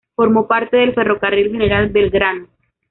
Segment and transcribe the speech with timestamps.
[0.15, 2.47] Formó parte del Ferrocarril General Belgrano.